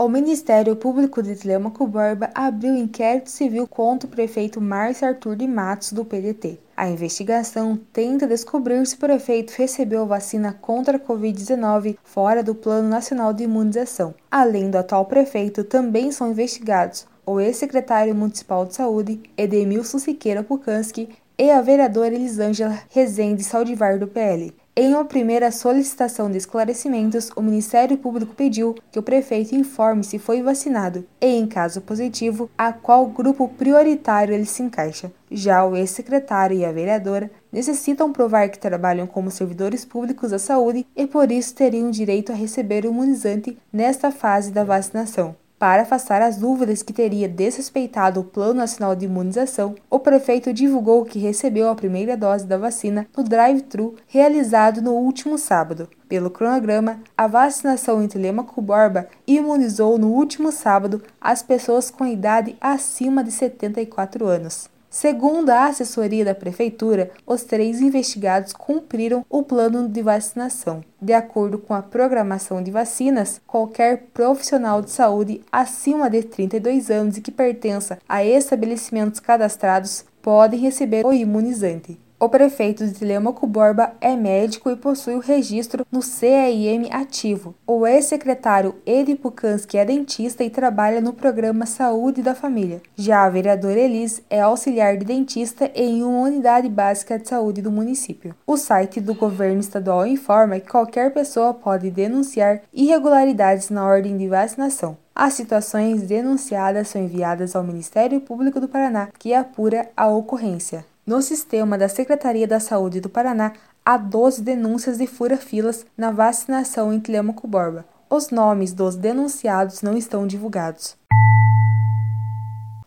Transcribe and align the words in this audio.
O 0.00 0.08
Ministério 0.08 0.76
Público 0.76 1.20
de 1.20 1.34
Telemaco 1.34 1.84
Borba 1.84 2.30
abriu 2.32 2.76
inquérito 2.76 3.28
civil 3.32 3.66
contra 3.66 4.06
o 4.06 4.10
prefeito 4.10 4.60
Márcio 4.60 5.08
Arthur 5.08 5.34
de 5.34 5.48
Matos, 5.48 5.92
do 5.92 6.04
PDT. 6.04 6.56
A 6.76 6.88
investigação 6.88 7.76
tenta 7.92 8.24
descobrir 8.24 8.86
se 8.86 8.94
o 8.94 8.98
prefeito 8.98 9.54
recebeu 9.56 10.06
vacina 10.06 10.52
contra 10.52 10.98
a 10.98 11.00
Covid-19 11.00 11.96
fora 12.04 12.44
do 12.44 12.54
Plano 12.54 12.88
Nacional 12.88 13.32
de 13.32 13.42
Imunização. 13.42 14.14
Além 14.30 14.70
do 14.70 14.78
atual 14.78 15.04
prefeito, 15.04 15.64
também 15.64 16.12
são 16.12 16.30
investigados 16.30 17.04
o 17.26 17.40
ex-secretário 17.40 18.14
municipal 18.14 18.64
de 18.64 18.76
saúde, 18.76 19.20
Edemilson 19.36 19.98
Siqueira 19.98 20.44
Pukanski, 20.44 21.08
e 21.38 21.50
a 21.52 21.60
vereadora 21.60 22.14
Elisângela 22.14 22.82
Rezende 22.90 23.44
Saldivar, 23.44 23.98
do 23.98 24.08
PL. 24.08 24.52
Em 24.74 24.94
uma 24.94 25.04
primeira 25.04 25.50
solicitação 25.50 26.30
de 26.30 26.38
esclarecimentos, 26.38 27.30
o 27.34 27.42
Ministério 27.42 27.96
Público 27.96 28.34
pediu 28.34 28.76
que 28.92 28.98
o 28.98 29.02
prefeito 29.02 29.54
informe 29.54 30.04
se 30.04 30.18
foi 30.18 30.42
vacinado 30.42 31.04
e, 31.20 31.26
em 31.26 31.46
caso 31.46 31.80
positivo, 31.80 32.48
a 32.56 32.72
qual 32.72 33.06
grupo 33.06 33.48
prioritário 33.48 34.34
ele 34.34 34.44
se 34.44 34.62
encaixa. 34.62 35.12
Já 35.30 35.64
o 35.64 35.76
ex-secretário 35.76 36.56
e 36.56 36.64
a 36.64 36.72
vereadora 36.72 37.30
necessitam 37.52 38.12
provar 38.12 38.48
que 38.50 38.58
trabalham 38.58 39.06
como 39.06 39.30
servidores 39.30 39.84
públicos 39.84 40.30
da 40.30 40.38
saúde 40.38 40.86
e 40.96 41.06
por 41.06 41.32
isso 41.32 41.54
teriam 41.54 41.90
direito 41.90 42.30
a 42.30 42.36
receber 42.36 42.84
o 42.84 42.90
imunizante 42.90 43.58
nesta 43.72 44.12
fase 44.12 44.52
da 44.52 44.62
vacinação. 44.62 45.34
Para 45.58 45.82
afastar 45.82 46.22
as 46.22 46.36
dúvidas 46.36 46.84
que 46.84 46.92
teria 46.92 47.28
desrespeitado 47.28 48.20
o 48.20 48.24
Plano 48.24 48.54
Nacional 48.54 48.94
de 48.94 49.06
Imunização, 49.06 49.74
o 49.90 49.98
prefeito 49.98 50.52
divulgou 50.52 51.04
que 51.04 51.18
recebeu 51.18 51.68
a 51.68 51.74
primeira 51.74 52.16
dose 52.16 52.46
da 52.46 52.56
vacina 52.56 53.08
no 53.16 53.24
drive-thru 53.24 53.96
realizado 54.06 54.80
no 54.80 54.92
último 54.92 55.36
sábado. 55.36 55.88
Pelo 56.08 56.30
cronograma, 56.30 57.00
a 57.16 57.26
vacinação 57.26 58.00
em 58.00 58.06
Telemaco 58.06 58.62
Borba 58.62 59.08
imunizou 59.26 59.98
no 59.98 60.12
último 60.12 60.52
sábado 60.52 61.02
as 61.20 61.42
pessoas 61.42 61.90
com 61.90 62.06
idade 62.06 62.56
acima 62.60 63.24
de 63.24 63.32
74 63.32 64.26
anos. 64.26 64.70
Segundo 64.90 65.50
a 65.50 65.66
assessoria 65.66 66.24
da 66.24 66.34
Prefeitura, 66.34 67.10
os 67.26 67.44
três 67.44 67.82
investigados 67.82 68.54
cumpriram 68.54 69.24
o 69.28 69.42
plano 69.42 69.86
de 69.86 70.00
vacinação. 70.00 70.82
De 71.00 71.12
acordo 71.12 71.58
com 71.58 71.74
a 71.74 71.82
programação 71.82 72.62
de 72.62 72.70
vacinas, 72.70 73.38
qualquer 73.46 74.04
profissional 74.14 74.80
de 74.80 74.90
saúde 74.90 75.42
acima 75.52 76.08
de 76.08 76.22
32 76.22 76.90
anos 76.90 77.18
e 77.18 77.20
que 77.20 77.30
pertença 77.30 77.98
a 78.08 78.24
estabelecimentos 78.24 79.20
cadastrados 79.20 80.06
pode 80.22 80.56
receber 80.56 81.04
o 81.04 81.12
imunizante. 81.12 81.98
O 82.20 82.28
prefeito 82.28 82.84
de 82.84 82.94
Telemaco 82.94 83.46
Borba 83.46 83.92
é 84.00 84.16
médico 84.16 84.68
e 84.68 84.74
possui 84.74 85.14
o 85.14 85.20
registro 85.20 85.86
no 85.90 86.02
CEIM 86.02 86.88
ativo. 86.90 87.54
O 87.64 87.86
ex-secretário 87.86 88.74
Edi 88.84 89.14
Pukanski 89.14 89.78
é 89.78 89.84
dentista 89.84 90.42
e 90.42 90.50
trabalha 90.50 91.00
no 91.00 91.12
programa 91.12 91.64
Saúde 91.64 92.20
da 92.20 92.34
Família. 92.34 92.82
Já 92.96 93.22
a 93.22 93.28
vereadora 93.30 93.78
Elis 93.78 94.20
é 94.28 94.40
auxiliar 94.40 94.96
de 94.96 95.04
dentista 95.04 95.70
em 95.76 96.02
uma 96.02 96.22
unidade 96.22 96.68
básica 96.68 97.20
de 97.20 97.28
saúde 97.28 97.62
do 97.62 97.70
município. 97.70 98.34
O 98.44 98.56
site 98.56 99.00
do 99.00 99.14
governo 99.14 99.60
estadual 99.60 100.04
informa 100.04 100.58
que 100.58 100.68
qualquer 100.68 101.14
pessoa 101.14 101.54
pode 101.54 101.88
denunciar 101.88 102.62
irregularidades 102.74 103.70
na 103.70 103.86
ordem 103.86 104.16
de 104.16 104.26
vacinação. 104.26 104.96
As 105.14 105.34
situações 105.34 106.02
denunciadas 106.02 106.88
são 106.88 107.00
enviadas 107.00 107.54
ao 107.54 107.62
Ministério 107.62 108.20
Público 108.20 108.60
do 108.60 108.68
Paraná, 108.68 109.08
que 109.18 109.32
apura 109.32 109.88
a 109.96 110.08
ocorrência. 110.08 110.84
No 111.08 111.22
sistema 111.22 111.78
da 111.78 111.88
Secretaria 111.88 112.46
da 112.46 112.60
Saúde 112.60 113.00
do 113.00 113.08
Paraná, 113.08 113.54
há 113.82 113.96
12 113.96 114.42
denúncias 114.42 114.98
de 114.98 115.06
fura-filas 115.06 115.86
na 115.96 116.10
vacinação 116.10 116.92
em 116.92 117.00
Telemaco 117.00 117.48
Borba. 117.48 117.86
Os 118.10 118.28
nomes 118.28 118.74
dos 118.74 118.94
denunciados 118.94 119.80
não 119.80 119.96
estão 119.96 120.26
divulgados. 120.26 120.98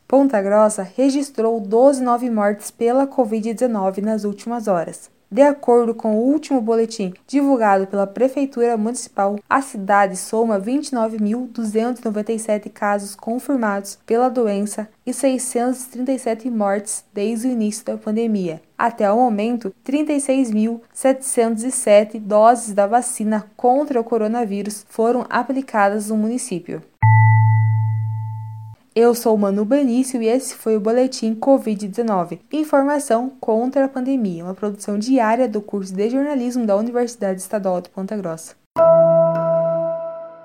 Ponta 0.08 0.40
Grossa 0.40 0.84
registrou 0.84 1.60
12 1.60 2.04
novas 2.04 2.30
mortes 2.30 2.70
pela 2.70 3.08
Covid-19 3.08 4.04
nas 4.04 4.24
últimas 4.24 4.68
horas. 4.68 5.10
De 5.34 5.42
acordo 5.42 5.96
com 5.96 6.18
o 6.18 6.26
último 6.26 6.60
boletim 6.60 7.14
divulgado 7.26 7.88
pela 7.88 8.06
Prefeitura 8.06 8.76
Municipal, 8.76 9.40
a 9.50 9.62
cidade 9.62 10.18
soma 10.18 10.60
29.297 10.60 12.70
casos 12.70 13.16
confirmados 13.16 13.98
pela 14.06 14.28
doença 14.28 14.90
e 15.06 15.14
637 15.14 16.50
mortes 16.50 17.06
desde 17.14 17.48
o 17.48 17.52
início 17.52 17.86
da 17.86 17.98
pandemia. 17.98 18.62
Até 18.78 19.10
o 19.10 19.16
momento, 19.16 19.74
36.707 19.86 22.20
doses 22.20 22.74
da 22.74 22.86
vacina 22.86 23.50
contra 23.56 24.02
o 24.02 24.04
coronavírus 24.04 24.86
foram 24.90 25.26
aplicadas 25.30 26.10
no 26.10 26.18
município. 26.18 26.84
Eu 28.94 29.16
sou 29.16 29.38
Manu 29.38 29.64
Benício 29.64 30.22
e 30.22 30.28
esse 30.28 30.54
foi 30.54 30.76
o 30.76 30.80
Boletim 30.82 31.34
Covid-19. 31.34 32.40
Informação 32.52 33.30
contra 33.40 33.86
a 33.86 33.88
pandemia, 33.88 34.44
uma 34.44 34.54
produção 34.54 35.00
diária 35.00 35.48
do 35.48 35.62
curso 35.62 35.94
de 35.94 36.10
jornalismo 36.10 36.66
da 36.66 36.76
Universidade 36.76 37.40
Estadual 37.40 37.80
de 37.80 37.90
Ponta 37.90 38.18
Grossa. 38.18 38.61